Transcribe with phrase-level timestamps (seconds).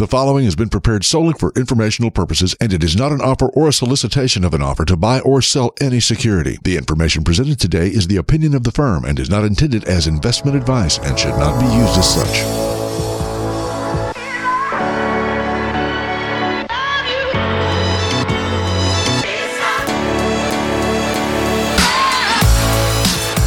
[0.00, 3.50] The following has been prepared solely for informational purposes, and it is not an offer
[3.50, 6.58] or a solicitation of an offer to buy or sell any security.
[6.64, 10.06] The information presented today is the opinion of the firm and is not intended as
[10.06, 12.89] investment advice and should not be used as such.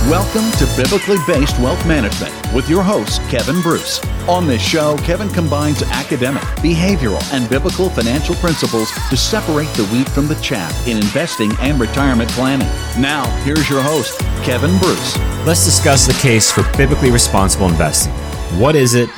[0.09, 4.03] Welcome to Biblically Based Wealth Management with your host, Kevin Bruce.
[4.27, 10.09] On this show, Kevin combines academic, behavioral, and biblical financial principles to separate the wheat
[10.09, 12.67] from the chaff in investing and retirement planning.
[13.01, 15.17] Now, here's your host, Kevin Bruce.
[15.47, 18.11] Let's discuss the case for biblically responsible investing.
[18.59, 19.09] What is it?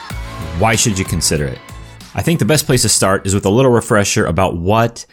[0.59, 1.59] Why should you consider it?
[2.13, 5.07] I think the best place to start is with a little refresher about what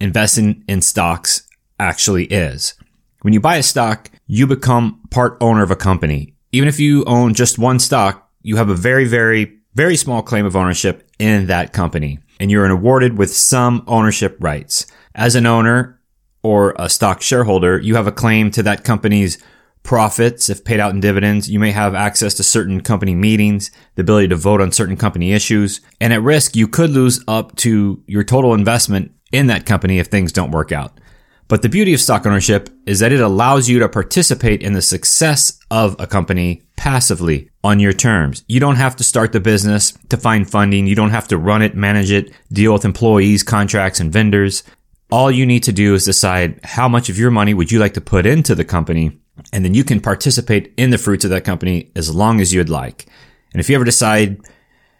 [0.00, 1.46] investing in stocks
[1.78, 2.72] actually is.
[3.20, 6.34] When you buy a stock, you become part owner of a company.
[6.52, 10.46] Even if you own just one stock, you have a very, very, very small claim
[10.46, 14.86] of ownership in that company and you're awarded with some ownership rights.
[15.14, 16.00] As an owner
[16.42, 19.42] or a stock shareholder, you have a claim to that company's
[19.82, 21.50] profits if paid out in dividends.
[21.50, 25.32] You may have access to certain company meetings, the ability to vote on certain company
[25.32, 25.80] issues.
[26.00, 30.08] And at risk, you could lose up to your total investment in that company if
[30.08, 31.00] things don't work out.
[31.48, 34.82] But the beauty of stock ownership is that it allows you to participate in the
[34.82, 38.44] success of a company passively on your terms.
[38.48, 40.86] You don't have to start the business to find funding.
[40.86, 44.62] You don't have to run it, manage it, deal with employees, contracts, and vendors.
[45.10, 47.94] All you need to do is decide how much of your money would you like
[47.94, 49.18] to put into the company.
[49.50, 52.68] And then you can participate in the fruits of that company as long as you'd
[52.68, 53.06] like.
[53.54, 54.38] And if you ever decide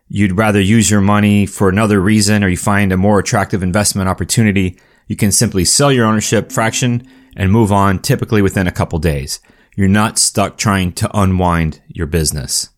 [0.09, 4.09] you'd rather use your money for another reason or you find a more attractive investment
[4.09, 4.79] opportunity,
[5.09, 7.07] you can simply sell your ownership fraction
[7.37, 9.41] and move on typically within a couple days.
[9.77, 12.71] You're not stuck trying to unwind your business.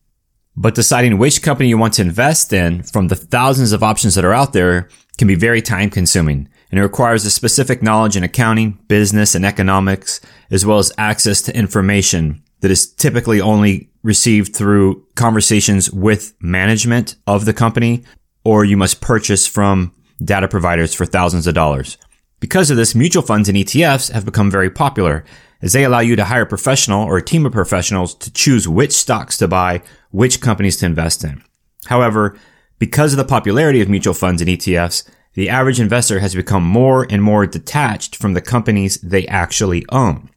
[0.56, 4.25] But deciding which company you want to invest in from the thousands of options that
[4.25, 8.23] are out there can be very time consuming and it requires a specific knowledge in
[8.23, 10.20] accounting, business, and economics,
[10.51, 17.17] as well as access to information that is typically only received through conversations with management
[17.27, 18.05] of the company,
[18.45, 21.98] or you must purchase from data providers for thousands of dollars.
[22.40, 25.24] Because of this, mutual funds and ETFs have become very popular
[25.62, 28.67] as they allow you to hire a professional or a team of professionals to choose
[28.67, 31.42] which stocks to buy, which companies to invest in.
[31.86, 32.39] However,
[32.78, 37.06] because of the popularity of mutual funds and ETFs, the average investor has become more
[37.11, 40.30] and more detached from the companies they actually own.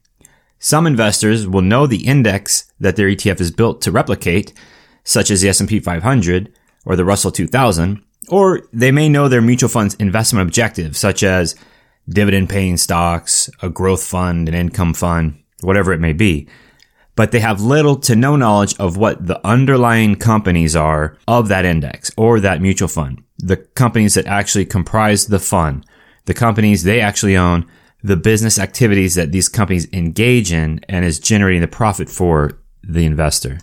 [0.60, 4.54] Some investors will know the index that their ETF is built to replicate,
[5.04, 6.54] such as the S&P 500
[6.86, 11.56] or the Russell 2000, or they may know their mutual fund's investment objectives, such as
[12.08, 16.48] dividend paying stocks, a growth fund, an income fund, whatever it may be.
[17.16, 21.66] But they have little to no knowledge of what the underlying companies are of that
[21.66, 23.24] index or that mutual fund.
[23.38, 25.86] The companies that actually comprise the fund,
[26.26, 27.68] the companies they actually own,
[28.04, 33.06] the business activities that these companies engage in and is generating the profit for the
[33.06, 33.60] investor.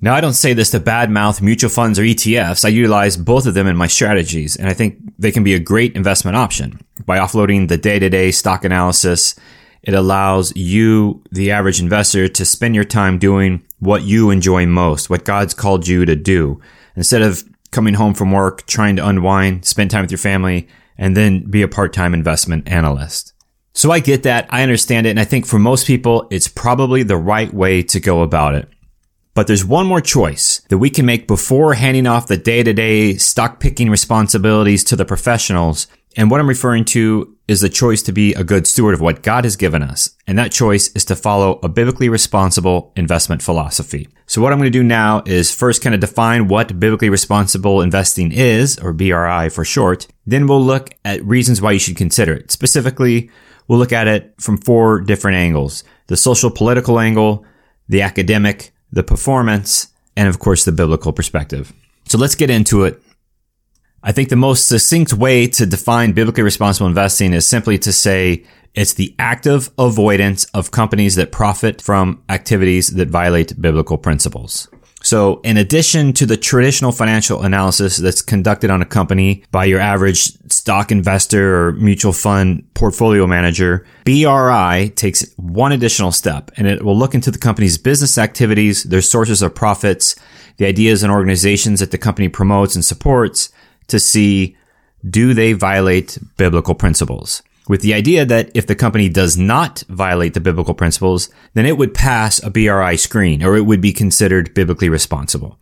[0.00, 2.64] Now, I don't say this to badmouth mutual funds or ETFs.
[2.64, 5.58] I utilize both of them in my strategies, and I think they can be a
[5.58, 6.80] great investment option.
[7.04, 9.34] By offloading the day to day stock analysis,
[9.82, 15.10] it allows you, the average investor, to spend your time doing what you enjoy most,
[15.10, 16.60] what God's called you to do.
[16.94, 17.42] Instead of
[17.72, 21.62] coming home from work, trying to unwind, spend time with your family, and then be
[21.62, 23.32] a part time investment analyst.
[23.72, 24.46] So I get that.
[24.50, 25.10] I understand it.
[25.10, 28.68] And I think for most people, it's probably the right way to go about it.
[29.38, 32.72] But there's one more choice that we can make before handing off the day to
[32.72, 35.86] day stock picking responsibilities to the professionals.
[36.16, 39.22] And what I'm referring to is the choice to be a good steward of what
[39.22, 40.10] God has given us.
[40.26, 44.08] And that choice is to follow a biblically responsible investment philosophy.
[44.26, 47.80] So what I'm going to do now is first kind of define what biblically responsible
[47.80, 50.08] investing is, or BRI for short.
[50.26, 52.50] Then we'll look at reasons why you should consider it.
[52.50, 53.30] Specifically,
[53.68, 55.84] we'll look at it from four different angles.
[56.08, 57.46] The social political angle,
[57.88, 61.72] the academic, the performance, and of course the biblical perspective.
[62.06, 63.02] So let's get into it.
[64.02, 68.44] I think the most succinct way to define biblically responsible investing is simply to say
[68.74, 74.68] it's the active avoidance of companies that profit from activities that violate biblical principles.
[75.08, 79.80] So in addition to the traditional financial analysis that's conducted on a company by your
[79.80, 86.84] average stock investor or mutual fund portfolio manager, BRI takes one additional step and it
[86.84, 90.14] will look into the company's business activities, their sources of profits,
[90.58, 93.48] the ideas and organizations that the company promotes and supports
[93.86, 94.58] to see
[95.08, 97.42] do they violate biblical principles?
[97.68, 101.76] With the idea that if the company does not violate the biblical principles, then it
[101.76, 105.58] would pass a BRI screen or it would be considered biblically responsible.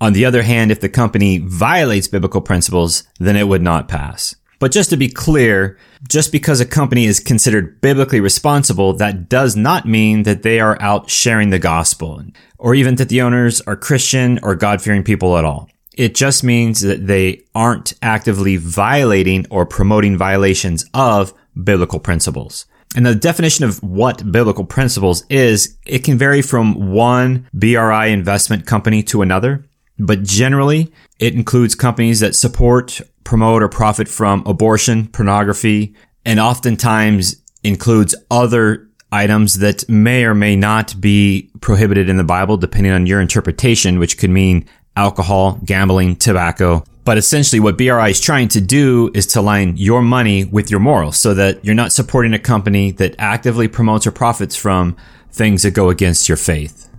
[0.00, 4.36] On the other hand, if the company violates biblical principles, then it would not pass.
[4.60, 9.54] But just to be clear, just because a company is considered biblically responsible, that does
[9.54, 12.24] not mean that they are out sharing the gospel,
[12.58, 15.70] or even that the owners are Christian or God-fearing people at all.
[15.98, 22.66] It just means that they aren't actively violating or promoting violations of biblical principles.
[22.94, 28.64] And the definition of what biblical principles is, it can vary from one BRI investment
[28.64, 29.66] company to another,
[29.98, 37.42] but generally it includes companies that support, promote, or profit from abortion, pornography, and oftentimes
[37.64, 43.06] includes other items that may or may not be prohibited in the Bible, depending on
[43.06, 44.64] your interpretation, which could mean
[44.98, 50.02] alcohol, gambling, tobacco, but essentially what BRI is trying to do is to align your
[50.02, 54.10] money with your morals so that you're not supporting a company that actively promotes or
[54.10, 54.94] profits from
[55.30, 56.90] things that go against your faith.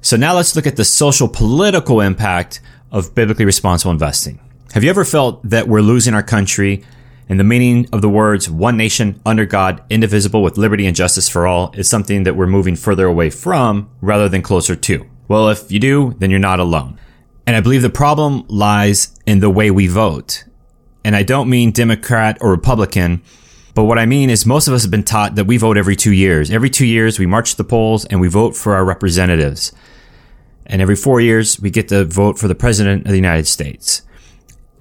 [0.00, 2.60] So now let's look at the social political impact
[2.92, 4.38] of biblically responsible investing.
[4.74, 6.84] Have you ever felt that we're losing our country
[7.28, 11.28] and the meaning of the words one nation under God, indivisible with liberty and justice
[11.28, 15.04] for all is something that we're moving further away from rather than closer to?
[15.26, 16.98] Well, if you do, then you're not alone.
[17.48, 20.44] And I believe the problem lies in the way we vote.
[21.02, 23.22] And I don't mean Democrat or Republican,
[23.74, 25.96] but what I mean is most of us have been taught that we vote every
[25.96, 26.50] two years.
[26.50, 29.72] Every two years, we march to the polls and we vote for our representatives.
[30.66, 34.02] And every four years, we get to vote for the president of the United States.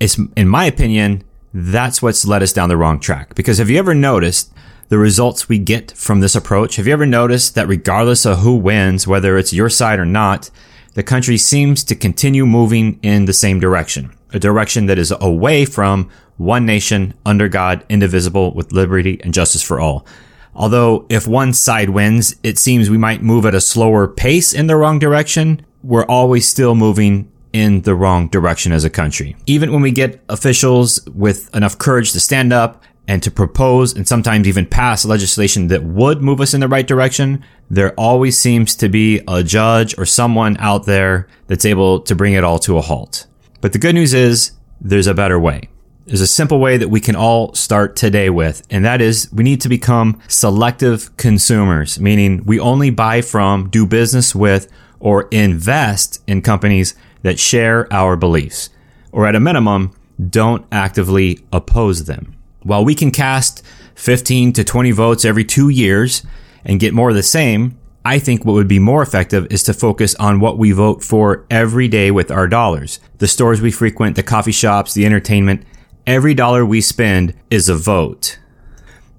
[0.01, 1.23] It's, in my opinion,
[1.53, 3.33] that's what's led us down the wrong track.
[3.33, 4.51] Because have you ever noticed
[4.89, 6.75] the results we get from this approach?
[6.75, 10.49] Have you ever noticed that regardless of who wins, whether it's your side or not,
[10.97, 15.63] the country seems to continue moving in the same direction, a direction that is away
[15.63, 20.07] from one nation under God, indivisible with liberty and justice for all.
[20.55, 24.65] Although if one side wins, it seems we might move at a slower pace in
[24.65, 25.63] the wrong direction.
[25.83, 29.35] We're always still moving in the wrong direction as a country.
[29.45, 34.07] Even when we get officials with enough courage to stand up and to propose and
[34.07, 38.75] sometimes even pass legislation that would move us in the right direction, there always seems
[38.75, 42.77] to be a judge or someone out there that's able to bring it all to
[42.77, 43.25] a halt.
[43.61, 44.51] But the good news is
[44.81, 45.69] there's a better way.
[46.05, 49.43] There's a simple way that we can all start today with, and that is we
[49.43, 54.71] need to become selective consumers, meaning we only buy from, do business with,
[55.01, 58.69] or invest in companies that share our beliefs,
[59.11, 59.93] or at a minimum,
[60.29, 62.36] don't actively oppose them.
[62.67, 63.63] While we can cast
[63.95, 66.21] 15 to 20 votes every two years
[66.65, 69.73] and get more of the same, I think what would be more effective is to
[69.73, 72.99] focus on what we vote for every day with our dollars.
[73.19, 75.63] The stores we frequent, the coffee shops, the entertainment,
[76.05, 78.37] every dollar we spend is a vote.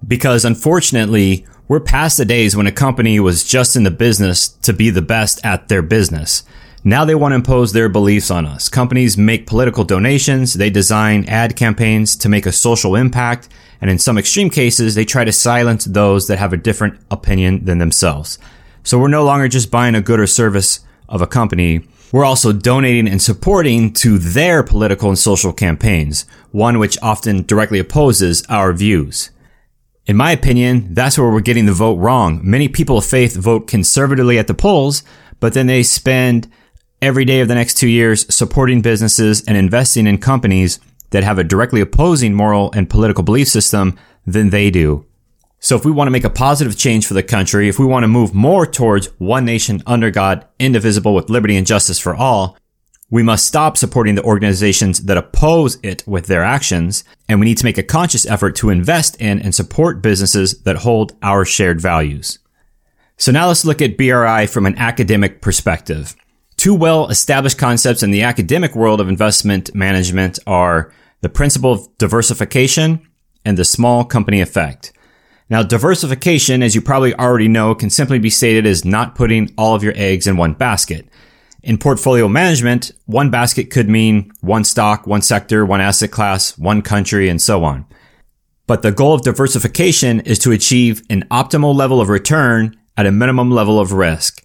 [0.06, 4.74] Because unfortunately, we're past the days when a company was just in the business to
[4.74, 6.42] be the best at their business.
[6.84, 8.68] Now they want to impose their beliefs on us.
[8.68, 13.48] Companies make political donations, they design ad campaigns to make a social impact,
[13.80, 17.64] and in some extreme cases, they try to silence those that have a different opinion
[17.64, 18.38] than themselves.
[18.84, 21.86] So we're no longer just buying a good or service of a company.
[22.12, 27.78] We're also donating and supporting to their political and social campaigns, one which often directly
[27.78, 29.30] opposes our views.
[30.06, 32.40] In my opinion, that's where we're getting the vote wrong.
[32.42, 35.02] Many people of faith vote conservatively at the polls,
[35.38, 36.50] but then they spend
[37.00, 40.80] every day of the next two years supporting businesses and investing in companies
[41.10, 45.06] that have a directly opposing moral and political belief system than they do.
[45.60, 48.04] So if we want to make a positive change for the country, if we want
[48.04, 52.56] to move more towards one nation under God, indivisible with liberty and justice for all,
[53.10, 57.56] we must stop supporting the organizations that oppose it with their actions, and we need
[57.56, 61.80] to make a conscious effort to invest in and support businesses that hold our shared
[61.80, 62.38] values.
[63.16, 66.14] So now let's look at BRI from an academic perspective.
[66.58, 71.98] Two well established concepts in the academic world of investment management are the principle of
[71.98, 73.08] diversification
[73.44, 74.92] and the small company effect.
[75.48, 79.76] Now, diversification, as you probably already know, can simply be stated as not putting all
[79.76, 81.08] of your eggs in one basket.
[81.62, 86.82] In portfolio management, one basket could mean one stock, one sector, one asset class, one
[86.82, 87.86] country, and so on.
[88.66, 93.12] But the goal of diversification is to achieve an optimal level of return at a
[93.12, 94.42] minimum level of risk.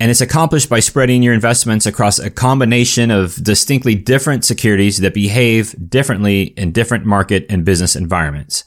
[0.00, 5.14] And it's accomplished by spreading your investments across a combination of distinctly different securities that
[5.14, 8.64] behave differently in different market and business environments.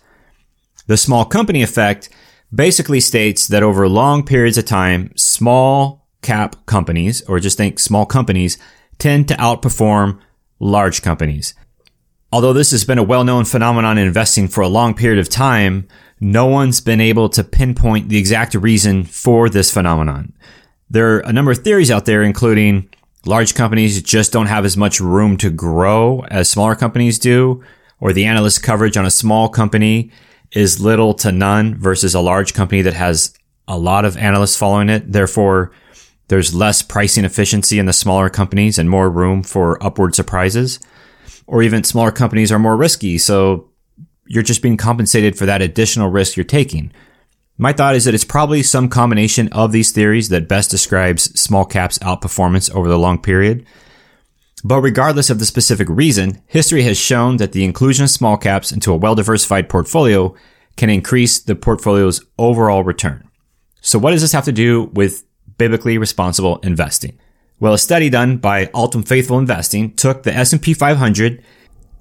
[0.87, 2.09] The small company effect
[2.53, 8.05] basically states that over long periods of time, small cap companies, or just think small
[8.05, 8.57] companies,
[8.97, 10.19] tend to outperform
[10.59, 11.53] large companies.
[12.31, 15.87] Although this has been a well-known phenomenon in investing for a long period of time,
[16.19, 20.33] no one's been able to pinpoint the exact reason for this phenomenon.
[20.89, 22.89] There are a number of theories out there, including
[23.25, 27.63] large companies just don't have as much room to grow as smaller companies do,
[27.99, 30.11] or the analyst coverage on a small company
[30.53, 33.33] is little to none versus a large company that has
[33.67, 35.11] a lot of analysts following it.
[35.11, 35.73] Therefore,
[36.29, 40.79] there's less pricing efficiency in the smaller companies and more room for upward surprises.
[41.47, 43.17] Or even smaller companies are more risky.
[43.17, 43.69] So
[44.25, 46.91] you're just being compensated for that additional risk you're taking.
[47.59, 51.65] My thought is that it's probably some combination of these theories that best describes small
[51.65, 53.65] caps outperformance over the long period.
[54.63, 58.71] But regardless of the specific reason, history has shown that the inclusion of small caps
[58.71, 60.35] into a well-diversified portfolio
[60.75, 63.27] can increase the portfolio's overall return.
[63.81, 65.23] So what does this have to do with
[65.57, 67.17] biblically responsible investing?
[67.59, 71.43] Well, a study done by Altum Faithful Investing took the S&P 500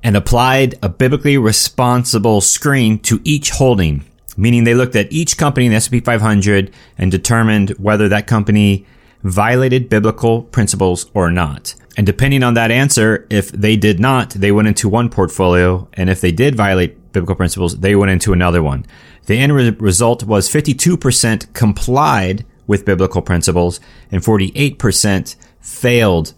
[0.02, 4.04] and applied a biblically responsible screen to each holding
[4.36, 8.86] meaning they looked at each company in the S&P 500 and determined whether that company
[9.22, 11.74] violated biblical principles or not.
[11.96, 15.88] And depending on that answer, if they did not, they went into one portfolio.
[15.94, 18.84] And if they did violate biblical principles, they went into another one.
[19.24, 26.34] The end re- result was 52% complied with biblical principles and 48% failed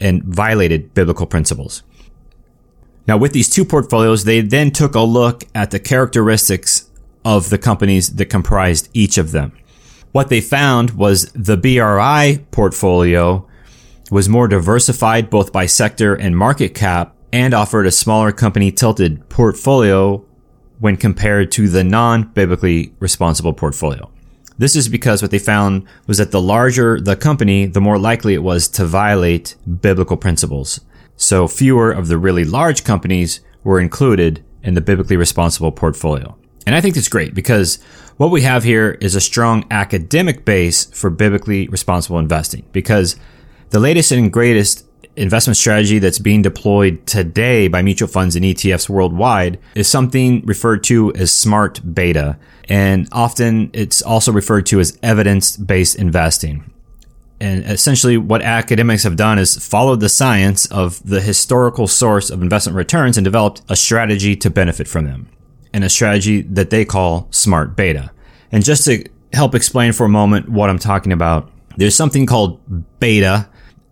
[0.00, 1.82] and violated biblical principles.
[3.06, 6.88] Now, with these two portfolios, they then took a look at the characteristics
[7.24, 9.52] of the companies that comprised each of them.
[10.12, 13.48] What they found was the BRI portfolio
[14.10, 19.26] was more diversified both by sector and market cap and offered a smaller company tilted
[19.30, 20.24] portfolio
[20.80, 24.10] when compared to the non-biblically responsible portfolio.
[24.58, 28.34] This is because what they found was that the larger the company, the more likely
[28.34, 30.80] it was to violate biblical principles.
[31.16, 36.36] So fewer of the really large companies were included in the biblically responsible portfolio.
[36.66, 37.78] And I think that's great because
[38.16, 43.16] what we have here is a strong academic base for biblically responsible investing because
[43.70, 48.88] the latest and greatest investment strategy that's being deployed today by mutual funds and ETFs
[48.88, 52.38] worldwide is something referred to as smart beta.
[52.68, 56.70] And often it's also referred to as evidence based investing.
[57.40, 62.40] And essentially what academics have done is followed the science of the historical source of
[62.40, 65.28] investment returns and developed a strategy to benefit from them
[65.72, 68.10] and a strategy that they call smart beta.
[68.50, 72.60] And just to help explain for a moment what I'm talking about, there's something called
[73.00, 73.48] beta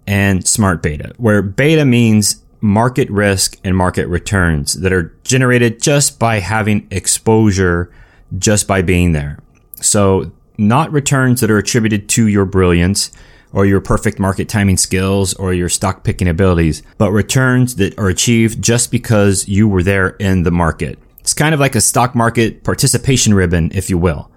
[0.06, 6.18] and smart beta, where beta means market risk and market returns that are generated just
[6.18, 7.92] by having exposure,
[8.38, 9.38] just by being there.
[9.76, 13.10] So not returns that are attributed to your brilliance
[13.52, 18.08] or your perfect market timing skills or your stock picking abilities, but returns that are
[18.08, 20.98] achieved just because you were there in the market.
[21.30, 24.32] It's kind of like a stock market participation ribbon, if you will.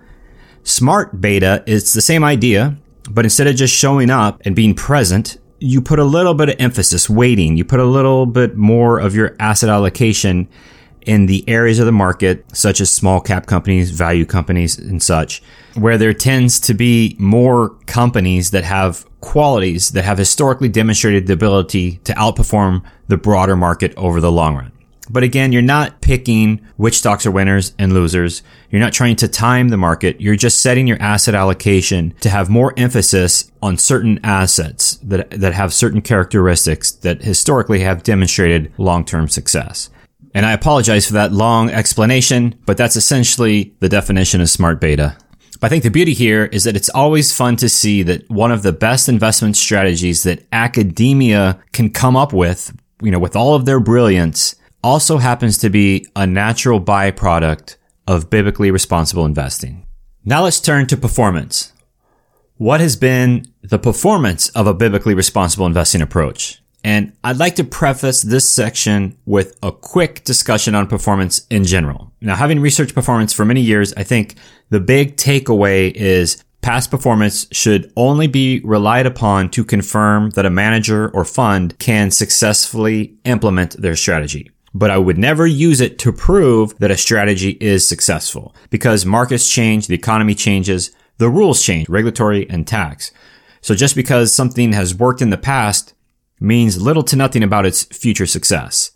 [0.62, 2.77] Smart beta is the same idea,
[3.09, 6.55] but instead of just showing up and being present, you put a little bit of
[6.59, 10.47] emphasis, weighting, you put a little bit more of your asset allocation
[11.01, 15.41] in the areas of the market, such as small cap companies, value companies, and such,
[15.73, 21.33] where there tends to be more companies that have qualities that have historically demonstrated the
[21.33, 24.73] ability to outperform the broader market over the long run.
[25.10, 28.41] But again, you're not picking which stocks are winners and losers.
[28.69, 30.22] You're not trying to time the market.
[30.22, 35.53] You're just setting your asset allocation to have more emphasis on certain assets that, that
[35.53, 39.89] have certain characteristics that historically have demonstrated long-term success.
[40.33, 45.17] And I apologize for that long explanation, but that's essentially the definition of smart beta.
[45.60, 48.51] But I think the beauty here is that it's always fun to see that one
[48.51, 53.53] of the best investment strategies that academia can come up with, you know, with all
[53.53, 59.87] of their brilliance also happens to be a natural byproduct of biblically responsible investing.
[60.25, 61.71] Now let's turn to performance.
[62.57, 66.61] What has been the performance of a biblically responsible investing approach?
[66.83, 72.11] And I'd like to preface this section with a quick discussion on performance in general.
[72.19, 74.35] Now, having researched performance for many years, I think
[74.69, 80.49] the big takeaway is past performance should only be relied upon to confirm that a
[80.49, 86.12] manager or fund can successfully implement their strategy but I would never use it to
[86.12, 91.88] prove that a strategy is successful because markets change, the economy changes, the rules change,
[91.89, 93.12] regulatory and tax.
[93.62, 95.94] So just because something has worked in the past
[96.39, 98.92] means little to nothing about its future success.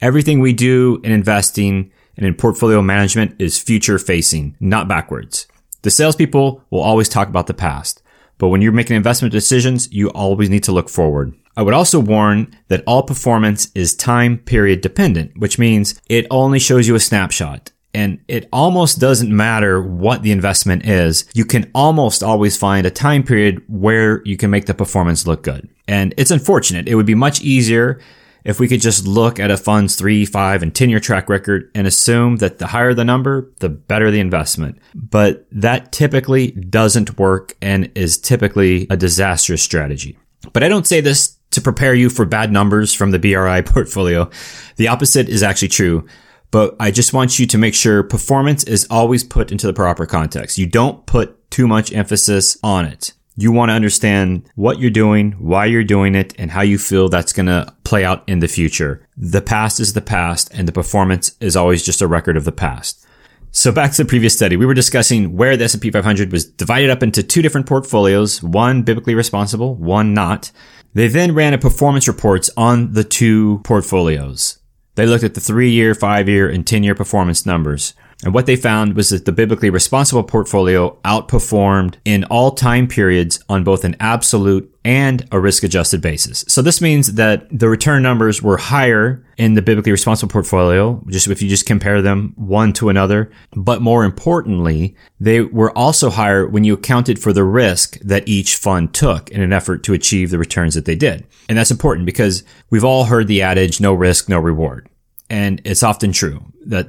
[0.00, 5.46] Everything we do in investing and in portfolio management is future facing, not backwards.
[5.82, 8.02] The salespeople will always talk about the past,
[8.38, 11.34] but when you're making investment decisions, you always need to look forward.
[11.56, 16.58] I would also warn that all performance is time period dependent, which means it only
[16.58, 17.72] shows you a snapshot.
[17.94, 21.24] And it almost doesn't matter what the investment is.
[21.32, 25.42] You can almost always find a time period where you can make the performance look
[25.42, 25.66] good.
[25.88, 26.88] And it's unfortunate.
[26.88, 28.00] It would be much easier
[28.44, 31.70] if we could just look at a fund's three, five, and 10 year track record
[31.74, 34.78] and assume that the higher the number, the better the investment.
[34.94, 40.18] But that typically doesn't work and is typically a disastrous strategy.
[40.52, 44.30] But I don't say this to prepare you for bad numbers from the BRI portfolio.
[44.76, 46.06] The opposite is actually true.
[46.52, 50.06] But I just want you to make sure performance is always put into the proper
[50.06, 50.58] context.
[50.58, 53.12] You don't put too much emphasis on it.
[53.36, 57.08] You want to understand what you're doing, why you're doing it, and how you feel
[57.08, 59.06] that's going to play out in the future.
[59.16, 62.52] The past is the past, and the performance is always just a record of the
[62.52, 63.06] past.
[63.50, 66.90] So back to the previous study, we were discussing where the S&P 500 was divided
[66.90, 70.50] up into two different portfolios, one biblically responsible, one not.
[70.96, 74.60] They then ran a performance reports on the two portfolios.
[74.94, 77.92] They looked at the three year, five year, and 10 year performance numbers.
[78.24, 83.42] And what they found was that the biblically responsible portfolio outperformed in all time periods
[83.48, 86.44] on both an absolute and a risk adjusted basis.
[86.48, 91.28] So this means that the return numbers were higher in the biblically responsible portfolio, just
[91.28, 93.30] if you just compare them one to another.
[93.54, 98.56] But more importantly, they were also higher when you accounted for the risk that each
[98.56, 101.26] fund took in an effort to achieve the returns that they did.
[101.48, 104.88] And that's important because we've all heard the adage, no risk, no reward.
[105.28, 106.88] And it's often true that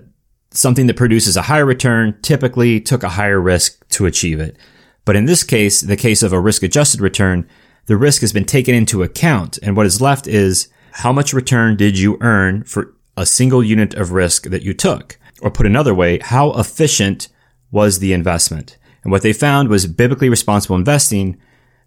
[0.57, 4.57] something that produces a higher return typically took a higher risk to achieve it.
[5.05, 7.47] But in this case, the case of a risk adjusted return,
[7.85, 9.59] the risk has been taken into account.
[9.61, 13.93] And what is left is how much return did you earn for a single unit
[13.93, 15.19] of risk that you took?
[15.41, 17.27] Or put another way, how efficient
[17.71, 18.77] was the investment?
[19.03, 21.39] And what they found was biblically responsible investing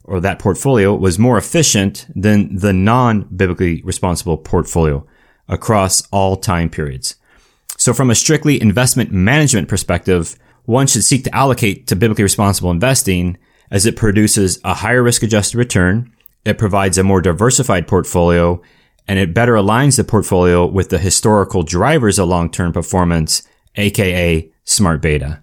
[0.04, 5.04] or that portfolio was more efficient than the non-biblically responsible portfolio
[5.48, 7.16] across all time periods.
[7.80, 12.70] So from a strictly investment management perspective, one should seek to allocate to biblically responsible
[12.70, 13.38] investing
[13.70, 16.12] as it produces a higher risk adjusted return.
[16.44, 18.60] It provides a more diversified portfolio
[19.08, 25.00] and it better aligns the portfolio with the historical drivers of long-term performance, aka smart
[25.00, 25.42] beta.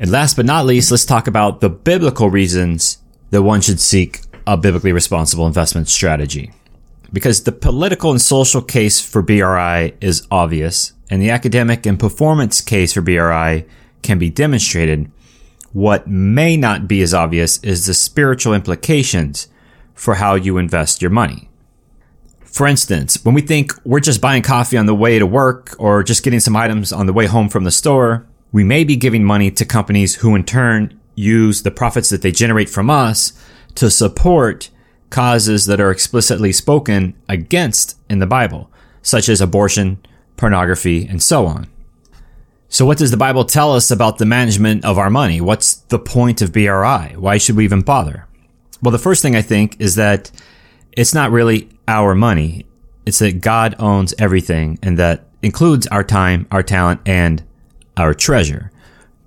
[0.00, 2.98] And last but not least, let's talk about the biblical reasons
[3.30, 6.50] that one should seek a biblically responsible investment strategy.
[7.12, 12.60] Because the political and social case for BRI is obvious and the academic and performance
[12.60, 13.64] case for BRI
[14.02, 15.10] can be demonstrated,
[15.72, 19.48] what may not be as obvious is the spiritual implications
[19.94, 21.48] for how you invest your money.
[22.44, 26.02] For instance, when we think we're just buying coffee on the way to work or
[26.02, 29.24] just getting some items on the way home from the store, we may be giving
[29.24, 33.32] money to companies who in turn use the profits that they generate from us
[33.74, 34.70] to support
[35.10, 38.70] causes that are explicitly spoken against in the Bible,
[39.02, 39.98] such as abortion,
[40.36, 41.66] pornography, and so on.
[42.68, 45.40] So what does the Bible tell us about the management of our money?
[45.40, 47.14] What's the point of BRI?
[47.16, 48.26] Why should we even bother?
[48.82, 50.30] Well, the first thing I think is that
[50.92, 52.66] it's not really our money.
[53.06, 57.42] It's that God owns everything and that includes our time, our talent, and
[57.96, 58.70] our treasure.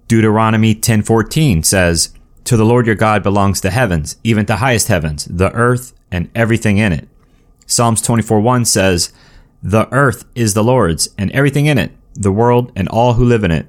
[0.07, 2.13] Deuteronomy 10:14 says,
[2.51, 6.27] "To the Lord your God belongs the heavens, even the highest heavens, the earth and
[6.35, 7.07] everything in it."
[7.65, 9.13] Psalms 24:1 says,
[9.63, 13.45] the earth is the Lord's and everything in it, the world and all who live
[13.45, 13.67] in it.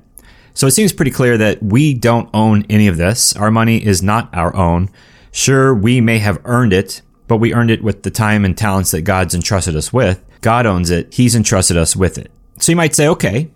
[0.52, 3.36] So it seems pretty clear that we don't own any of this.
[3.36, 4.88] Our money is not our own.
[5.30, 8.90] Sure, we may have earned it, but we earned it with the time and talents
[8.90, 10.20] that God's entrusted us with.
[10.40, 11.14] God owns it.
[11.14, 12.32] He's entrusted us with it.
[12.58, 13.48] So you might say, okay,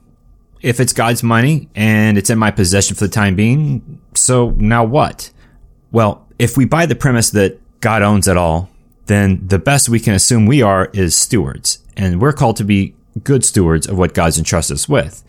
[0.62, 4.82] if it's God's money and it's in my possession for the time being, so now
[4.82, 5.30] what?
[5.92, 8.68] Well, if we buy the premise that God owns it all,
[9.06, 11.78] then the best we can assume we are is stewards.
[11.96, 15.22] And we're called to be good stewards of what God's entrusted us with,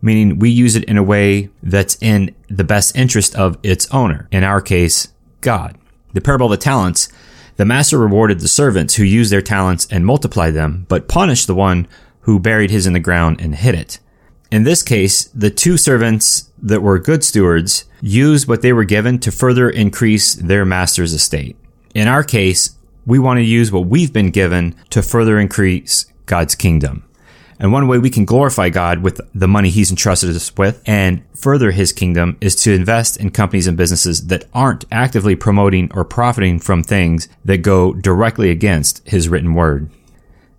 [0.00, 4.28] meaning we use it in a way that's in the best interest of its owner.
[4.30, 5.08] In our case,
[5.40, 5.76] God.
[6.12, 7.08] The parable of the talents,
[7.56, 11.54] the master rewarded the servants who used their talents and multiplied them, but punished the
[11.56, 11.88] one
[12.20, 13.98] who buried his in the ground and hid it.
[14.50, 19.18] In this case, the two servants that were good stewards used what they were given
[19.20, 21.56] to further increase their master's estate.
[21.94, 26.54] In our case, we want to use what we've been given to further increase God's
[26.54, 27.02] kingdom.
[27.58, 31.22] And one way we can glorify God with the money He's entrusted us with and
[31.34, 36.04] further His kingdom is to invest in companies and businesses that aren't actively promoting or
[36.04, 39.90] profiting from things that go directly against His written word.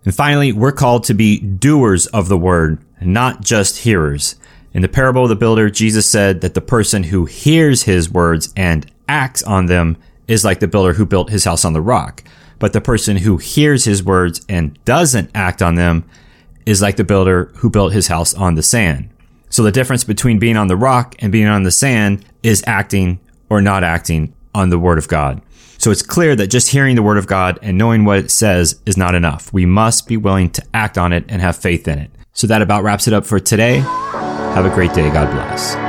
[0.08, 4.36] And finally, we're called to be doers of the word, not just hearers.
[4.72, 8.50] In the parable of the builder, Jesus said that the person who hears His words
[8.56, 12.24] and acts on them is like the builder who built his house on the rock.
[12.58, 16.08] But the person who hears his words and doesn't act on them
[16.64, 19.10] is like the builder who built his house on the sand.
[19.50, 23.20] So the difference between being on the rock and being on the sand is acting
[23.50, 25.42] or not acting on the word of God.
[25.78, 28.80] So it's clear that just hearing the word of God and knowing what it says
[28.84, 29.52] is not enough.
[29.52, 32.10] We must be willing to act on it and have faith in it.
[32.32, 33.78] So that about wraps it up for today.
[33.78, 35.08] Have a great day.
[35.10, 35.87] God bless.